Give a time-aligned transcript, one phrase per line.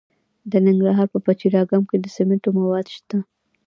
[0.51, 3.17] د ننګرهار په پچیر اګام کې د سمنټو مواد شته.